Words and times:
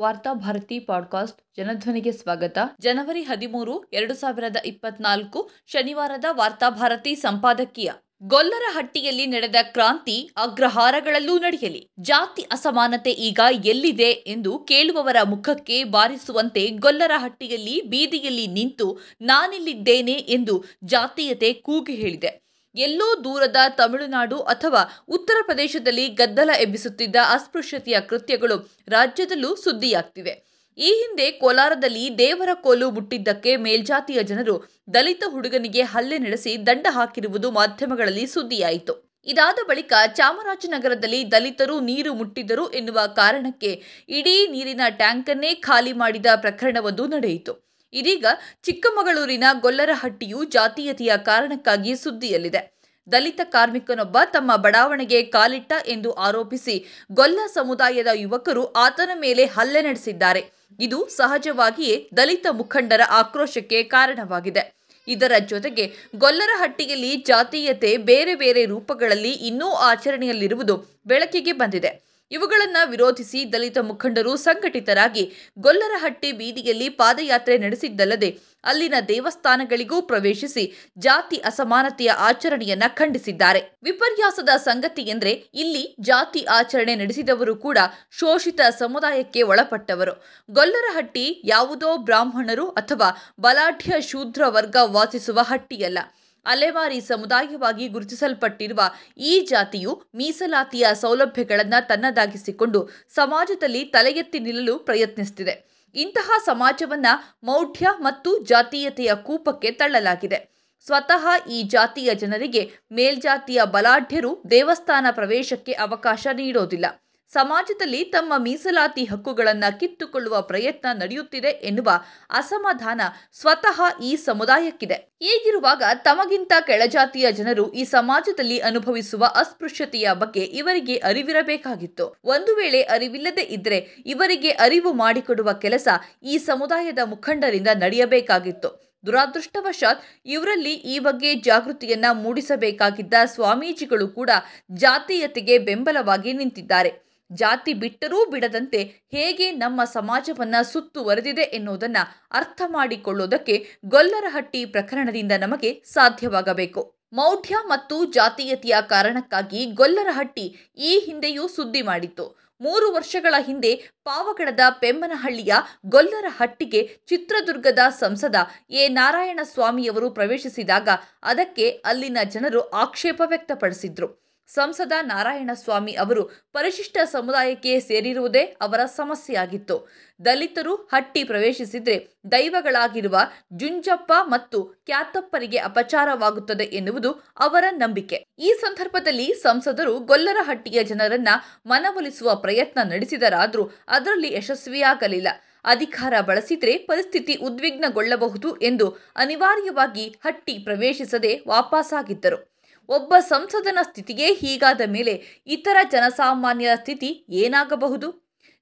ವಾರ್ತಾ 0.00 0.32
ಭಾರತಿ 0.32 0.80
ಪಾಡ್ಕಾಸ್ಟ್ 0.80 1.40
ಜನಧ್ವನಿಗೆ 1.56 2.12
ಸ್ವಾಗತ. 2.12 2.58
ಜನವರಿ 2.80 3.22
ಹದಿಮೂರು, 3.22 3.84
ಎರಡು 3.92 4.14
ಸಾವಿರದ 4.14 4.56
ಇಪ್ಪತ್ನಾಲ್ಕು 4.64 5.50
ಶನಿವಾರದ 5.66 6.24
ವಾರ್ತಾಭಾರತಿ 6.30 7.14
ಸಂಪಾದಕೀಯ. 7.14 7.90
ಗೊಲ್ಲರಹಟ್ಟಿಯಲ್ಲಿ 8.22 9.26
ನಡೆದ 9.26 9.54
ಕ್ರಾಂತಿ 9.62 10.30
ಅಗ್ರಹಾರಗಳಲ್ಲೂ 10.36 11.38
ನಡೆಯಲಿ. 11.38 11.88
ಜಾತಿ 12.00 12.42
ಅಸಮಾನತೆ 12.42 13.10
ಈಗ 13.10 13.40
ಎಲ್ಲಿದೆ 13.64 14.02
ಎಂದು 14.02 14.58
ಕೇಳುವವರ 14.58 15.16
ಮುಖಕ್ಕೆ 15.22 15.84
ಬಾರಿಸುವಂತೆ 15.84 16.66
ಗೊಲ್ಲರಹಟ್ಟಿಯಲ್ಲಿ 16.66 17.82
ಬೀದಿಯಲ್ಲಿ 17.82 18.46
ನಿಂತು 18.46 18.98
ನಾನಿಲ್ಲಿದ್ದೇನೆ 19.20 20.12
ಎಂದು 20.12 20.64
ಜಾತೀಯತೆ 20.84 21.52
ಕೂಗಿ 21.52 21.94
ಹೇಳಿದೆ. 21.94 22.49
ಎಲ್ಲೋ 22.74 23.24
ದೂರದ 23.24 23.56
ತಮಿಳುನಾಡು 23.68 24.40
ಅಥವಾ 24.40 25.04
ಉತ್ತರ 25.08 25.36
ಪ್ರದೇಶದಲ್ಲಿ 25.44 26.08
ಗದ್ದಲ 26.08 26.50
ಎಬ್ಬಿಸುತ್ತಿದ್ದ 26.60 27.16
ಅಸ್ಪೃಶ್ಯತೆಯ 27.30 28.00
ಕೃತ್ಯಗಳು 28.00 28.70
ರಾಜ್ಯದಲ್ಲೂ 28.88 29.56
ಸುದ್ದಿಯಾಗ್ತಿವೆ. 29.56 30.50
ಈ 30.78 30.86
ಹಿಂದೆ 30.86 31.30
ಕೋಲಾರದಲ್ಲಿ 31.30 32.18
ದೇವರ 32.18 32.48
ಕೋಲು 32.54 32.90
ಮುಟ್ಟಿದ್ದಕ್ಕೆ 32.90 33.56
ಮೇಲ್ಜಾತಿಯ 33.56 34.22
ಜನರು 34.22 34.70
ದಲಿತ 34.94 35.24
ಹುಡುಗನಿಗೆ 35.28 35.82
ಹಲ್ಲೆ 35.82 36.18
ನಡೆಸಿ 36.18 36.66
ದಂಡ 36.66 36.86
ಹಾಕಿರುವುದು 36.90 37.50
ಮಾಧ್ಯಮಗಳಲ್ಲಿ 37.50 38.26
ಸುದ್ದಿಯಾಯಿತು. 38.26 39.10
ಇದಾದ 39.26 39.58
ಬಳಿಕ 39.68 39.92
ಚಾಮರಾಜನಗರದಲ್ಲಿ 40.14 41.32
ದಲಿತರು 41.32 41.80
ನೀರು 41.80 42.14
ಮುಟ್ಟಿದ್ದರು 42.14 42.70
ಎನ್ನುವ 42.70 43.00
ಕಾರಣಕ್ಕೆ 43.06 43.82
ಇಡೀ 44.08 44.46
ನೀರಿನ 44.46 44.80
ಟ್ಯಾಂಕನ್ನೇ 44.90 45.54
ಖಾಲಿ 45.54 45.92
ಮಾಡಿದ 45.92 46.26
ಪ್ರಕರಣವೊಂದು 46.36 47.06
ನಡೆಯಿತು. 47.06 47.69
ಇದೀಗ 47.92 48.26
ಚಿಕ್ಕಮಗಳೂರಿನ 48.62 49.44
ಗೊಲ್ಲರಹಟ್ಟಿಯು 49.60 50.44
ಜಾತೀಯತೆಯ 50.44 51.12
ಕಾರಣಕ್ಕಾಗಿ 51.16 51.96
ಸುದ್ದಿಯಲ್ಲಿದೆ. 51.96 52.80
ದಲಿತ 53.12 53.40
ಕಾರ್ಮಿಕನೊಬ್ಬ 53.44 54.18
ತಮ್ಮ 54.24 54.56
ಬಡಾವಣೆಗೆ 54.56 55.22
ಕಾಲಿಟ್ಟ 55.22 55.72
ಎಂದು 55.86 56.12
ಆರೋಪಿಸಿ 56.12 56.84
ಗೊಲ್ಲ 57.12 57.40
ಸಮುದಾಯದ 57.54 58.06
ಯುವಕರು 58.14 58.72
ಆತನ 58.72 59.10
ಮೇಲೆ 59.14 59.44
ಹಲ್ಲೆ 59.44 59.82
ನಡೆಸಿದ್ದಾರೆ. 59.82 60.42
ಇದು 60.80 61.08
ಸಹಜವಾಗಿಯೇ 61.08 62.08
ದಲಿತ 62.16 62.46
ಮುಖಂಡರ 62.50 63.00
ಆಕ್ರೋಶಕ್ಕೆ 63.10 63.82
ಕಾರಣವಾಗಿದೆ. 63.82 64.62
ಇದರ 65.08 65.32
ಜೊತೆಗೆ 65.46 65.84
ಗೊಲ್ಲರಹಟ್ಟಿಯಲ್ಲಿ 66.16 67.16
ಜಾತೀಯತೆ 67.16 67.96
ಬೇರೆ 67.96 68.34
ಬೇರೆ 68.34 68.64
ರೂಪಗಳಲ್ಲಿ 68.64 69.30
ಇನ್ನೂ 69.30 69.68
ಆಚರಣೆಯಲ್ಲಿರುವುದು 69.72 70.76
ಬೆಳಕಿಗೆ 71.06 71.52
ಬಂದಿದೆ. 71.52 72.09
ಇವುಗಳನ್ನು 72.30 72.90
ವಿರೋಧಿಸಿ 72.90 73.52
ದಲಿತ 73.52 73.78
ಮುಖಂಡರು 73.78 74.36
ಸಂಘಟಿತರಾಗಿ 74.36 75.32
ಗೊಲ್ಲರಹಟ್ಟಿ 75.58 76.32
ಬೀದಿಯಲ್ಲಿ 76.32 76.88
ಪಾದಯಾತ್ರೆ 76.88 77.58
ನಡೆಸಿದ್ದಲ್ಲದೆ 77.58 78.50
ಅಲ್ಲಿನ 78.64 78.94
ದೇವಸ್ಥಾನಗಳಿಗೂ 79.08 80.02
ಪ್ರವೇಶಿಸಿ 80.02 80.64
ಜಾತಿ 80.98 81.36
ಅಸಮಾನತೆಯ 81.36 82.10
ಆಚರಣೆಯನ್ನ 82.10 82.82
ಖಂಡಿಸಿದ್ದಾರೆ. 82.88 83.60
ವಿಪರ್ಯಾಸದ 83.82 84.48
ಸಂಗತಿ 84.56 85.02
ಎಂದರೆ 85.02 85.32
ಇಲ್ಲಿ 85.54 85.96
ಜಾತಿ 86.00 86.44
ಆಚರಣೆ 86.44 86.96
ನಡೆಸಿದವರು 86.96 87.56
ಕೂಡ 87.56 87.78
ಶೋಷಿತ 88.10 88.60
ಸಮುದಾಯಕ್ಕೆ 88.78 89.42
ಒಳಪಟ್ಟವರು. 89.42 90.12
ಗೊಲ್ಲರಹಟ್ಟಿ 90.50 91.42
ಯಾವುದೋ 91.44 91.96
ಬ್ರಾಹ್ಮಣರು 91.96 92.68
ಅಥವಾ 92.68 93.10
ಬಲಾಢ್ಯ 93.40 94.00
ಶೂದ್ರ 94.00 94.42
ವರ್ಗ 94.48 94.76
ವಾಸಿಸುವ 94.82 95.38
ಹಟ್ಟಿಯಲ್ಲ. 95.42 95.98
ಅಲೆಮಾರಿ 96.46 97.00
ಸಮುದಾಯವಾಗಿ 97.00 97.88
ಗುರುತಿಸಲ್ಪಟ್ಟಿರುವ 97.88 98.80
ಈ 99.16 99.46
ಜಾತಿಯು 99.50 100.02
ಮೀಸಲಾತಿಯ 100.14 100.86
ಸೌಲಭ್ಯಗಳನ್ನು 100.94 101.88
ತನ್ನದಾಗಿಸಿಕೊಂಡು 101.88 102.88
ಸಮಾಜದಲ್ಲಿ 103.08 103.84
ತಲೆಗೆತ್ತಿ 103.84 104.38
ನಿಲ್ಲಲು 104.38 104.78
ಪ್ರಯತ್ನಿಸುತ್ತಿದೆ 104.78 105.70
ಇಂತಹ 105.94 106.30
ಸಮಾಜವನ್ನ 106.44 107.06
ಮೌಢ್ಯ 107.44 107.88
ಮತ್ತು 107.98 108.44
ಜಾತೀಯತೆಯ 108.44 109.14
ಕೂಪಕ್ಕೆ 109.14 109.70
ತಳ್ಳಲಾಗಿದೆ. 109.70 110.60
ಸ್ವತಃ 110.86 111.48
ಈ 111.48 111.62
ಜಾತಿಯ 111.62 112.14
ಜನರಿಗೆ 112.14 112.70
ಮೇಲ್ಜಾತಿಯ 112.92 113.60
ಬಲಾಢ್ಯರು 113.64 114.42
ದೇವಸ್ಥಾನ 114.50 115.06
ಪ್ರವೇಶಕ್ಕೆ 115.10 115.72
ಅವಕಾಶ 115.72 116.26
ನೀಡೋದಿಲ್ಲ. 116.32 116.86
ಸಮಾಜದಲ್ಲಿ 117.32 118.04
ತಮ್ಮ 118.04 118.32
ಮೀಸಲಾತಿ 118.38 119.04
ಹಕ್ಕುಗಳನ್ನು 119.04 119.80
ಕಿತ್ತುಕೊಳ್ಳುವ 119.80 120.40
ಪ್ರಯತ್ನ 120.42 120.86
ನಡೆಯುತ್ತಿದೆ 120.92 121.48
ಎನ್ನುವ 121.48 121.90
ಅಸಮಾಧಾನ 122.30 123.00
ಸ್ವತಃ 123.32 123.78
ಈ 124.02 124.16
ಸಮುದಾಯಕ್ಕಿದೆ. 124.16 124.94
ಹೀಗಿರುವಾಗ 124.94 125.82
ತಮಗಿಂತ 125.94 126.52
ಕೆಳಜಾತಿಯ 126.66 127.32
ಜನರು 127.32 127.72
ಈ 127.72 127.84
ಸಮಾಜದಲ್ಲಿ 127.84 128.58
ಅನುಭವಿಸುವ 128.58 129.24
ಅಸ್ಪೃಶ್ಯತೆಯ 129.34 130.08
ಬಗ್ಗೆ 130.12 130.40
ಇವರಿಗೆ 130.40 130.96
ಅರಿವಿರಬೇಕಾಗಿತ್ತು. 130.96 132.06
ಒಂದು 132.24 132.56
ವೇಳೆ 132.56 132.82
ಅರಿವಿಲ್ಲದೆ 132.82 133.42
ಇದ್ದರೆ 133.42 133.78
ಇವರಿಗೆ 134.06 134.50
ಅರಿವು 134.50 134.92
ಮಾಡಿಕೊಡುವ 134.92 135.52
ಕೆಲಸ 135.52 135.88
ಈ 136.22 136.38
ಸಮುದಾಯದ 136.38 136.98
ಮುಖಂಡರಿಂದ 137.04 137.68
ನಡೆಯಬೇಕಾಗಿತ್ತು. 137.74 138.70
ದುರಾದೃಷ್ಟವಶಾತ್ 139.06 140.02
ಇವರಲ್ಲಿ 140.26 140.74
ಈ 140.74 140.98
ಬಗ್ಗೆ 140.98 141.34
ಜಾಗೃತಿಯನ್ನ 141.34 142.04
ಮೂಡಿಸಬೇಕಾಗಿದ್ದ 142.12 143.14
ಸ್ವಾಮೀಜಿಗಳು 143.24 144.08
ಕೂಡ 144.08 144.30
ಜಾತೀಯತೆಗೆ 144.72 145.58
ಬೆಂಬಲವಾಗಿ 145.58 146.32
ನಿಂತಿದ್ದಾರೆ. 146.32 147.09
ಜಾತಿ 147.30 147.74
ಬಿಟ್ಟರೂ 147.74 148.30
ಬಿಡದಂತೆ 148.30 148.84
ಹೇಗೆ 149.10 149.50
ನಮ್ಮ 149.50 149.84
ಸಮಾಜವನ್ನ 149.84 150.54
ಸುತ್ತುವರೆದಿದೆ 150.62 151.42
ಎನ್ನುವುದನ್ನು 151.42 152.26
ಅರ್ಥ 152.30 152.62
ಮಾಡಿಕೊಳ್ಳುವುದಕ್ಕೆ 152.66 153.66
ಗೊಲ್ಲರಹಟ್ಟಿ 153.84 154.64
ಪ್ರಕರಣದಿಂದ 154.64 155.32
ನಮಗೆ 155.38 155.82
ಸಾಧ್ಯವಾಗಬೇಕು. 155.84 156.94
ಮೌಢ್ಯ 157.12 157.56
ಮತ್ತು 157.66 158.04
ಜಾತೀಯತೆಯ 158.04 158.76
ಕಾರಣಕ್ಕಾಗಿ 158.88 159.66
ಗೊಲ್ಲರಹಟ್ಟಿ 159.66 160.72
ಈ 160.76 160.98
ಹಿಂದೆಯೂ 160.98 161.48
ಸುದ್ದಿ 161.48 161.82
ಮಾಡಿತ್ತು. 161.82 162.50
ಮೂರು 162.60 162.92
ವರ್ಷಗಳ 162.92 163.34
ಹಿಂದೆ 163.38 163.76
ಪಾವಗಡದ 164.04 164.60
ಪೆಮ್ಮನಹಳ್ಳಿಯ 164.70 165.54
ಗೊಲ್ಲರಹಟ್ಟಿಗೆ 165.86 166.98
ಚಿತ್ರದುರ್ಗದ 167.06 167.78
ಸಂಸದ 167.90 168.34
ಎ. 168.70 168.88
ನಾರಾಯಣ 168.88 169.40
ಸ್ವಾಮಿಯವರು 169.42 170.10
ಪ್ರವೇಶಿಸಿದಾಗ 170.10 170.88
ಅದಕ್ಕೆ 171.22 171.70
ಅಲ್ಲಿನ 171.70 172.18
ಜನರು 172.24 172.70
ಆಕ್ಷೇಪ 172.70 173.22
ವ್ಯಕ್ತಪಡಿಸಿದ್ರು. 173.26 174.29
ಸಂಸದ 174.54 174.92
ನಾರಾಯಣಸ್ವಾಮಿ 175.02 175.92
ಅವರು 175.94 176.22
ಪರಿಶಿಷ್ಟ 176.52 176.98
ಸಮುದಾಯಕ್ಕೆ 177.04 177.80
ಸೇರಿರುವುದೇ 177.80 178.42
ಅವರ 178.60 178.84
ಸಮಸ್ಯೆಯಾಗಿತ್ತು. 178.84 179.76
ದಲಿತರು 180.24 180.74
ಹಟ್ಟಿ 180.74 181.24
ಪ್ರವೇಶಿಸಿದರೆ 181.24 181.96
ದೈವಗಳಾಗಿರುವ 182.32 183.18
ಜುಂಜಪ್ಪ 183.52 184.12
ಮತ್ತು 184.22 184.64
ಕ್ಯಾತಪ್ಪರಿಗೆ 184.64 185.58
ಅಪಚಾರವಾಗುತ್ತದೆ 185.58 186.64
ಎನ್ನುವುದು 186.64 187.12
ಅವರ 187.38 187.64
ನಂಬಿಕೆ. 187.70 188.24
ಈ 188.38 188.52
ಸಂದರ್ಭದಲ್ಲಿ 188.60 189.34
ಸಂಸದರು 189.34 189.98
ಗೊಲ್ಲರಹಟ್ಟಿಯ 189.98 190.82
ಜನರನ್ನ 190.84 191.28
ಮನವೊಲಿಸುವ 191.66 192.34
ಪ್ರಯತ್ನ 192.34 192.78
ನಡೆಸಿದರಾದರೂ 192.82 193.70
ಅದರಲ್ಲಿ 193.88 194.34
ಯಶಸ್ವಿಯಾಗಲಿಲ್ಲ. 194.34 195.28
ಅಧಿಕಾರ 195.64 196.14
ಬಳಸಿದರೆ 196.20 196.78
ಪರಿಸ್ಥಿತಿ 196.78 197.34
ಉದ್ವಿಗ್ನಗೊಳ್ಳಬಹುದು 197.34 198.56
ಎಂದು 198.60 198.86
ಅನಿವಾರ್ಯವಾಗಿ 199.16 200.06
ಹಟ್ಟಿ 200.24 200.58
ಪ್ರವೇಶಿಸದೆ 200.58 201.32
ವಾಪಸ್ಸಾಗಿದ್ದರು 201.48 202.59
ಒಬ್ಬ 202.90 203.14
ಸಂಸದನ 203.18 203.78
ಸ್ಥಿತಿಯೇ 203.82 204.34
ಹೀಗಾದ 204.34 204.80
ಮೇಲೆ 204.86 205.42
ಇತರ 205.46 205.76
ಜನಸಾಮಾನ್ಯರ 205.92 206.74
ಸ್ಥಿತಿ 206.74 207.24
ಏನಾಗಬಹುದು? 207.30 208.08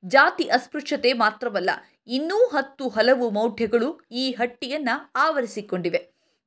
ಜಾತಿ 0.04 0.44
ಅಸ್ಪೃಶ್ಯತೆ 0.44 1.12
ಮಾತ್ರವಲ್ಲ, 1.12 1.70
ಇನ್ನೂ 2.06 2.46
ಹತ್ತು 2.46 2.88
ಹಲವು 2.88 3.30
ಮೌಢ್ಯಗಳು 3.30 3.88
ಈ 4.12 4.32
ಹಟ್ಟಿಯನ್ನು 4.32 5.12
ಆವರಿಸಿಕೊಂಡಿವೆ. 5.16 6.00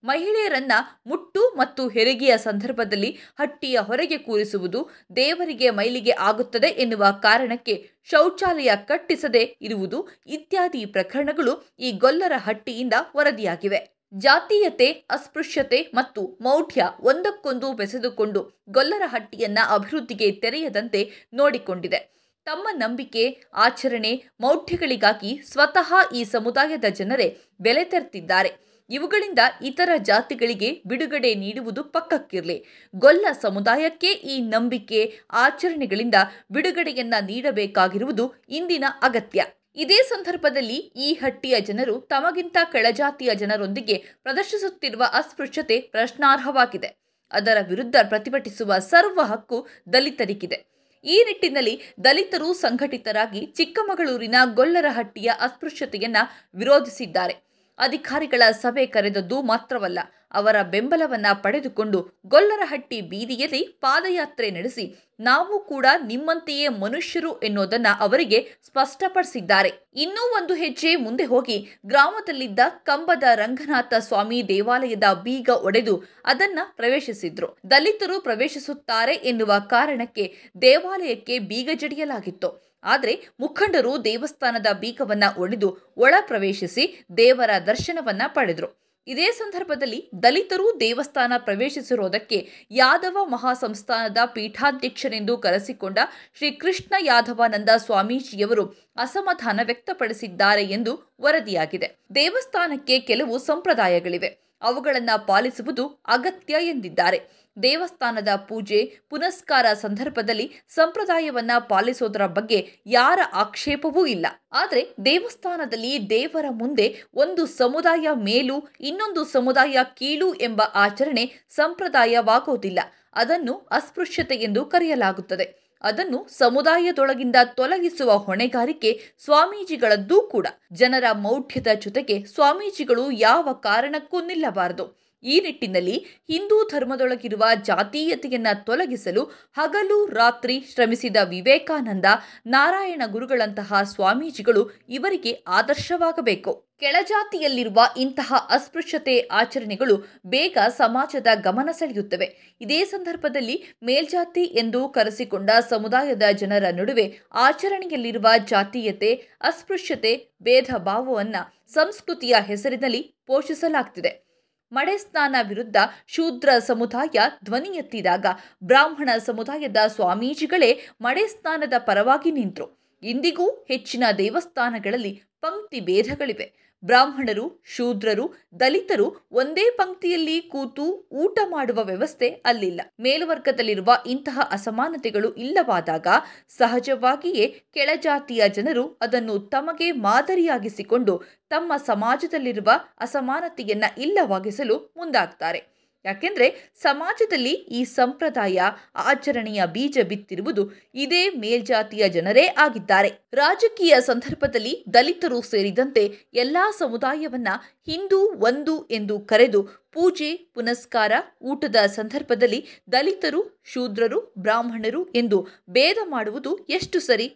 ಮಹಿಳೆಯರನ್ನ 0.04 0.72
ಮುಟ್ಟು 1.08 1.42
ಮತ್ತು 1.58 1.88
ಹೆರಿಗೆಯ 1.88 2.38
ಸಂದರ್ಭದಲ್ಲಿ 2.38 3.18
ಹಟ್ಟಿಯ 3.40 3.80
ಹೊರಗೆ 3.80 4.18
ಕೂರಿಸುವುದು 4.18 4.80
ದೇವರಿಗೆ 5.16 5.70
ಮೈಲಿಗೆ 5.70 6.12
ಆಗುತ್ತದೆ 6.12 6.68
ಎನ್ನುವ 6.68 7.06
ಕಾರಣಕ್ಕೆ 7.22 7.76
ಶೌಚಾಲಯ 8.04 8.72
ಕಟ್ಟಿಸದೆ 8.86 9.44
ಇರುವುದು 9.62 10.08
ಇತ್ಯಾದಿ 10.28 10.86
ಪ್ರಕರಣಗಳು 10.86 11.56
ಈ 11.80 11.92
ಗೊಲ್ಲರ 11.92 12.32
ಹಟ್ಟಿಯಿಂದ 12.38 12.94
ವರದಿಯಾಗಿವೆ. 13.18 14.01
ಜಾತೀಯತೆ, 14.14 14.92
ಅಸ್ಪೃಶ್ಯತೆ 14.92 15.92
ಮತ್ತು 15.94 16.38
ಮೌಢ್ಯ 16.42 16.84
ಒಂದಕ್ಕೊಂದು 17.00 17.74
ಬೆಸೆದುಕೊಂಡು 17.74 18.64
ಗೊಲ್ಲರಹಟ್ಟಿಯನ್ನ 18.70 19.60
ಅಭಿವೃದ್ಧಿಗೆ 19.70 20.32
ತೆರೆಯದಂತೆ 20.32 21.30
ನೋಡಿಕೊಂಡಿದೆ. 21.34 22.12
ತಮ್ಮ 22.46 22.68
ನಂಬಿಕೆ, 22.72 23.44
ಆಚರಣೆ, 23.54 24.24
ಮೌಢ್ಯಗಳಿಗಾಗಿ 24.42 25.42
ಸ್ವತಃ 25.44 25.94
ಈ 26.16 26.24
ಸಮುದಾಯದ 26.24 26.86
ಜನರೇ 26.90 27.38
ಬೆಲೆ 27.62 27.84
ತೆರ್ತಿದ್ದಾರೆ. 27.84 28.72
ಇವುಗಳಿಂದ 28.90 29.40
ಇತರ 29.64 29.90
ಜಾತಿಗಳಿಗೆ 29.98 30.82
ಬಿಡುಗಡೆ 30.86 31.36
ನೀಡುವುದು 31.36 31.84
ಪಕ್ಕಕ್ಕಿರಲಿ. 31.84 32.66
ಗೊಲ್ಲ 32.96 33.26
ಸಮುದಾಯಕ್ಕೆ 33.42 34.12
ಈ 34.12 34.42
ನಂಬಿಕೆ, 34.42 35.20
ಆಚರಣೆಗಳಿಂದ 35.32 36.16
ಬಿಡುಗಡೆಯನ್ನ 36.52 37.14
ನೀಡಬೇಕಾಗಿರುವುದು 37.22 38.34
ಇಂದಿನ 38.50 38.86
ಅಗತ್ಯ. 39.02 39.46
ಇದೇ 39.76 39.98
ಸಂದರ್ಭದಲ್ಲಿ 40.04 40.76
ಈ 40.76 41.14
ಹಟ್ಟಿಯ 41.14 41.60
ಜನರು 41.60 42.02
ತಮಗಿಂತ 42.02 42.58
ಕೆಳಜಾತಿಯ 42.72 43.36
ಜನರೊಂದಿಗೆ 43.36 44.04
ಪ್ರದರ್ಶಿಸುತ್ತಿರುವ 44.24 45.04
ಅಸ್ಪೃಶ್ಯತೆ 45.14 45.82
ಪ್ರಶ್ನಾರ್ಹವಾಗಿದೆ. 45.82 47.02
ಅದರ 47.32 47.58
ವಿರುದ್ಧ 47.70 47.96
ಪ್ರತಿಭಟಿಸುವ 48.10 48.78
ಸರ್ವ 48.78 49.22
ಹಕ್ಕು 49.22 49.68
ದಲಿತರಿಗಿದೆ. 49.94 50.66
ಈ 51.04 51.24
ನಿಟ್ಟಿನಲ್ಲಿ 51.24 51.82
ದಲಿತರು 52.04 52.54
ಸಂಘಟಿತರಾಗಿ 52.54 53.46
ಚಿಕ್ಕಮಗಳೂರಿನ 53.46 54.36
ಗೊಲ್ಲರಹಟ್ಟಿಯ 54.54 55.32
ಅಸ್ಪೃಶ್ಯತೆಯನ್ನು 55.40 56.24
ವಿರೋಧಿಸಿದ್ದಾರೆ. 56.58 57.51
ಅಧಿಕಾರಿಗಳ 57.82 58.52
ಸಭೆ 58.52 58.86
ಕರೆದದ್ದು 58.86 59.42
ಮಾತ್ರವಲ್ಲ, 59.42 60.00
ಅವರ 60.32 60.62
ಬೆಂಬಲವನ್ನ 60.64 61.26
ಪಡೆದುಕೊಂಡು 61.34 62.10
ಗೊಲ್ಲರಹಟ್ಟಿ 62.26 63.02
ಬೀದಿಯಲ್ಲಿ 63.02 63.64
ಪಾದಯಾತ್ರೆ 63.64 64.52
ನಡೆಸಿ, 64.52 64.96
ನಾವು 65.20 65.60
ಕೂಡ 65.60 65.86
ನಿಮ್ಮಂತೆಯೇ 66.08 66.68
ಮನುಷ್ಯರು 66.68 67.40
ಎನ್ನುವುದನ್ನ 67.40 67.88
ಅವರಿಗೆ 68.00 68.52
ಸ್ಪಷ್ಟಪಡಿಸಿದ್ದಾರೆ. 68.64 69.72
ಇನ್ನೂ 69.96 70.36
ಒಂದು 70.36 70.54
ಹೆಜ್ಜೆ 70.54 70.96
ಮುಂದೆ 70.96 71.26
ಹೋಗಿ, 71.26 71.68
ಗ್ರಾಮದಲ್ಲಿದ್ದ 71.86 72.60
ಕಂಬದ 72.84 73.24
ರಂಗನಾಥ 73.36 73.94
ಸ್ವಾಮಿ 74.00 74.48
ದೇವಾಲಯದ 74.48 75.04
ಬೀಗ 75.24 75.50
ಒಡೆದು 75.50 76.04
ಅದನ್ನ 76.26 76.60
ಪ್ರವೇಶಿಸಿದ್ರು. 76.76 77.58
ದಲಿತರು 77.72 78.22
ಪ್ರವೇಶಿಸುತ್ತಾರೆ 78.22 79.14
ಎನ್ನುವ 79.14 79.54
ಕಾರಣಕ್ಕೆ 79.70 80.36
ದೇವಾಲಯಕ್ಕೆ 80.62 81.40
ಬೀಗ 81.40 81.70
ಜಡಿಯಲಾಗಿತ್ತು. 81.74 82.71
ಆದರೆ 82.84 83.28
ಮುಖಂಡರು 83.40 84.04
ದೇವಸ್ಥಾನದ 84.04 84.68
ಬೀಗವನ್ನ 84.74 85.24
ಒಡೆದು 85.38 85.78
ಒಳ 85.98 86.14
ಪ್ರವೇಶಿಸಿ 86.22 87.06
ದೇವರ 87.18 87.50
ದರ್ಶನವನ್ನ 87.68 88.22
ಪಡೆದರು. 88.28 88.82
ಇದೇ 89.08 89.32
ಸಂದರ್ಭದಲ್ಲಿ 89.32 90.10
ದಲಿತರು 90.24 90.80
ದೇವಸ್ಥಾನ 90.80 91.34
ಪ್ರವೇಶಿಸಿರುವುದಕ್ಕೆ 91.38 92.68
ಯಾದವ 92.72 93.18
ಮಹಾಸಂಸ್ಥಾನದ 93.24 94.18
ಪೀಠಾಧ್ಯಕ್ಷರೆಂದು 94.26 95.38
ಕರೆಸಿಕೊಂಡ 95.38 96.00
ಶ್ರೀ 96.38 96.52
ಕೃಷ್ಣ 96.52 96.96
ಯಾದವಾನಂದ 97.00 97.70
ಸ್ವಾಮೀಜಿಯವರು 97.78 98.66
ಅಸಮಾಧಾನ 98.96 99.60
ವ್ಯಕ್ತಪಡಿಸಿದ್ದಾರೆ 99.64 100.64
ಎಂದು 100.64 101.16
ವರದಿಯಾಗಿದೆ. 101.22 101.92
ದೇವಸ್ಥಾನಕ್ಕೆ 102.16 103.00
ಕೆಲವು 103.00 103.38
ಸಂಪ್ರದಾಯಗಳಿವೆ. 103.38 104.38
ಅವುಗಳನ್ನು 104.62 105.28
ಪಾಲಿಸುವುದು 105.28 105.88
ಅಗತ್ಯ 105.88 106.56
ಎಂದಿದ್ದಾರೆ. 106.62 107.42
ದೇವಸ್ಥಾನದ 107.64 108.28
ಪೂಜೆ, 108.36 109.00
ಪುನಸ್ಕಾರ 109.10 109.66
ಸಂದರ್ಭದಲ್ಲಿ 109.74 110.52
ಸಂಪ್ರದಾಯವನ್ನ 110.68 111.52
ಪಾಲಿಸೋದರ 111.70 112.26
ಬಗ್ಗೆ 112.26 112.68
ಯಾರ 112.86 113.20
ಆಕ್ಷೇಪವೂ 113.34 114.06
ಇಲ್ಲ. 114.06 114.28
ಆದರೆ 114.52 114.96
ದೇವಸ್ಥಾನದಲ್ಲಿ 115.06 116.10
ದೇವರ 116.10 116.46
ಮುಂದೆ 116.50 117.04
ಒಂದು 117.14 117.46
ಸಮುದಾಯ 117.46 118.08
ಮೇಲು, 118.16 118.70
ಇನ್ನೊಂದು 118.80 119.26
ಸಮುದಾಯ 119.26 119.78
ಕೀಳು 119.98 120.34
ಎಂಬ 120.34 120.62
ಆಚರಣೆ 120.74 121.34
ಸಂಪ್ರದಾಯವಾಗೋದಿಲ್ಲ. 121.50 122.80
ಅದನ್ನು 123.14 123.54
ಅಸ್ಪೃಶ್ಯತೆ 123.54 124.36
ಎಂದು 124.36 124.66
ಕರೆಯಲಾಗುತ್ತದೆ. 124.66 125.62
ಅದನ್ನು 125.82 126.28
ಸಮುದಾಯದೊಳಗಿಂದ 126.38 127.36
ತೊಲಗಿಸುವ 127.46 128.18
ಹೊಣೆಗಾರಿಕೆ 128.18 129.02
ಸ್ವಾಮೀಜಿಗಳದ್ದೂ 129.24 130.22
ಕೂಡ. 130.22 130.48
ಜನರ 130.74 131.04
ಮೌಢ್ಯದ 131.12 131.68
ಜೊತೆಗೆ 131.80 132.26
ಸ್ವಾಮೀಜಿಗಳು 132.26 133.12
ಯಾವ 133.12 133.54
ಕಾರಣಕ್ಕೂ 133.54 134.22
ನಿಲ್ಲಬಾರದು. 134.22 135.02
ಈ 135.24 135.40
ನಿಟ್ಟಿನಲ್ಲಿ 135.40 136.06
ಹಿಂದೂ 136.32 136.68
ಧರ್ಮದೊಳಗಿರುವ 136.68 137.44
ಜಾತೀಯತೆಯನ್ನ 137.64 138.48
ತೊಲಗಿಸಲು 138.66 139.24
ಹಗಲು 139.58 140.06
ರಾತ್ರಿ 140.06 140.66
ಶ್ರಮಿಸಿದ 140.74 141.16
ವಿವೇಕಾನಂದ 141.24 142.06
ನಾರಾಯಣ 142.46 143.02
ಗುರುಗಳಂತಹ 143.06 143.82
ಸ್ವಾಮೀಜಿಗಳು 143.84 144.86
ಇವರಿಗೆ 144.90 145.44
ಆದರ್ಶವಾಗಬೇಕು. 145.48 146.72
ಕೆಳಜಾತಿಯಲ್ಲಿರುವ 146.80 147.80
ಇಂತಹ 147.98 148.34
ಅಸ್ಪೃಶ್ಯತೆ 148.50 149.20
ಆಚರಣೆಗಳು 149.20 150.22
ಬೇಗ 150.26 150.58
ಸಮಾಜದ 150.70 151.28
ಗಮನ 151.42 151.70
ಸೆಳೆಯುತ್ತವೆ. 151.72 152.58
ಇದೇ 152.62 152.86
ಸಂದರ್ಭದಲ್ಲಿ 152.86 153.64
ಮೇಲ್ಜಾತಿ 153.84 154.44
ಎಂದು 154.44 154.90
ಕರೆಸಿಕೊಂಡ 154.90 155.50
ಸಮುದಾಯದ 155.70 156.24
ಜನರ 156.34 156.64
ನಡುವೆ 156.72 157.20
ಆಚರಣೆಯಲ್ಲಿರುವ 157.32 158.28
ಜಾತೀಯತೆ, 158.46 159.16
ಅಸ್ಪೃಶ್ಯತೆ 159.42 160.32
ಭೇದ 160.44 160.68
ಭಾವವನ್ನು 160.78 161.74
ಸಂಸ್ಕೃತಿಯ 161.74 162.36
ಹೆಸರಿನಲ್ಲಿ 162.46 163.16
ಪೋಷಿಸಲಾಗ್ತಿದೆ. 163.28 164.31
ಮಡೆ 164.72 164.98
ಸ್ನಾನ 164.98 165.36
ವಿರುದ್ಧ 165.48 165.76
ಶೂದ್ರ 166.08 166.50
ಸಮುದಾಯ 166.60 167.20
ಧ್ವನಿ 167.44 167.70
ಎತ್ತಿದಾಗ 167.70 168.26
ಬ್ರಾಹ್ಮಣ 168.64 169.10
ಸಮುದಾಯದ 169.26 169.78
ಸ್ವಾಮೀಜಿಗಳೇ 169.88 170.80
ಮಡೆ 171.02 171.28
ಸ್ನಾನದ 171.28 171.74
ಪರವಾಗಿ 171.78 172.32
ನಿಂತರು. 172.32 172.82
ಇಂದಿಗೂ 173.04 173.50
ಹೆಚ್ಚಿನ 173.50 174.04
ದೇವಸ್ಥಾನಗಳಲ್ಲಿ 174.18 175.24
ಪಂಕ್ತಿ 175.42 175.80
ಭೇದಗಳಿವೆ. 175.80 176.71
ಬ್ರಾಹ್ಮಣರು, 176.84 177.62
ಶೂದ್ರರು, 177.66 178.26
ದಲಿತರು 178.60 179.08
ಒಂದೇ 179.32 179.70
ಪಂಕ್ತಿಯಲ್ಲಿ 179.78 180.42
ಕೂತು 180.42 180.86
ಊಟ 181.12 181.40
ಮಾಡುವ 181.50 181.80
ವ್ಯವಸ್ಥೆ 181.84 182.30
ಅಲ್ಲಿಲ್ಲ. 182.30 182.82
ಮೇಲುವರ್ಗದಲ್ಲಿರುವ 183.00 183.92
ಇಂತಹ 184.06 184.40
ಅಸಮಾನತೆಗಳು 184.52 185.34
ಇಲ್ಲವಾದಾಗ 185.36 186.08
ಸಹಜವಾಗಿಯೇ 186.50 187.48
ಕೆಳಜಾತಿಯ 187.74 188.50
ಜನರು 188.50 188.86
ಅದನ್ನು 189.02 189.40
ತಮಗೆ 189.40 189.92
ಮಾದರಿಯಾಗಿಸಿಕೊಂಡು 189.92 191.22
ತಮ್ಮ 191.50 191.74
ಸಮಾಜದಲ್ಲಿರುವ 191.78 192.70
ಅಸಮಾನತೆಯನ್ನು 193.00 194.02
ಇಲ್ಲವಾಗಿಸಲು 194.02 194.94
ಮುಂದಾಗ್ತಾರೆ. 194.98 195.81
ಯಾಕೆಂದ್ರೆ 196.06 196.48
ಸಮಾಜದಲ್ಲಿ 196.76 197.54
ಈ 197.72 197.82
ಸಂಪ್ರದಾಯ, 197.84 198.62
ಆಚರಣೆಯ 198.96 199.62
ಬೀಜ 199.66 199.98
ಬಿತ್ತಿರುವುದು 200.08 200.64
ಇದೇ 200.96 201.30
ಮೇಲ್ಜಾತಿಯ 201.30 202.10
ಜನರೇ 202.10 202.46
ಆಗಿದ್ದಾರೆ. 202.58 203.12
ರಾಜಕೀಯ 203.34 203.96
ಸಂದರ್ಭದಲ್ಲಿ 204.00 204.74
ದಲಿತರು 204.94 205.42
ಸೇರಿದಂತೆ 205.42 206.04
ಎಲ್ಲ 206.34 206.58
ಸಮುದಾಯವನ್ನ 206.78 207.48
ಹಿಂದೂ, 207.86 208.22
ಒಂದು 208.42 208.76
ಎಂದು 208.92 209.18
ಕರೆದು 209.20 209.62
ಪೂಜೆ, 209.92 210.32
ಪುನಸ್ಕಾರ, 210.54 211.14
ಊಟದ 211.42 211.76
ಸಂದರ್ಭದಲ್ಲಿ 211.76 212.62
ದಲಿತರು, 212.92 213.62
ಶೂದ್ರರು, 213.64 214.20
ಬ್ರಾಹ್ಮಣರು 214.38 215.04
ಎಂದು 215.14 215.48
ಭೇದ 215.70 215.98
ಮಾಡುವುದು 216.06 216.54
ಎಷ್ಟು 216.70 217.00
ಸರಿ? 217.00 217.28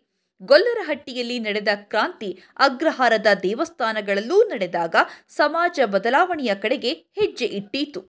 ಗೊಲ್ಲರಹಟ್ಟಿಯಲ್ಲಿ 0.41 1.39
ನಡೆದ 1.39 1.71
ಕ್ರಾಂತಿ 1.75 2.29
ಅಗ್ರಹಾರದ 2.57 3.27
ದೇವಸ್ಥಾನಗಳಲ್ಲೂ 3.43 4.37
ನಡೆದಾಗ 4.43 4.95
ಸಮಾಜ 5.29 5.79
ಬದಲಾವಣೆಯ 5.85 6.55
ಕಡೆಗೆ 6.55 6.91
ಹೆಜ್ಜೆ 6.93 7.45
ಇಟ್ಟೀತು 7.45 8.01